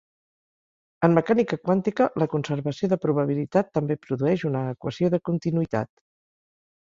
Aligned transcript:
En 1.07 1.13
mecànica 1.17 1.59
quàntica, 1.65 2.07
la 2.23 2.27
conservació 2.31 2.89
de 2.93 2.97
probabilitat 3.05 3.69
també 3.79 3.97
produeix 4.07 4.45
una 4.51 4.63
equació 4.75 5.11
de 5.15 5.19
continuïtat. 5.31 5.93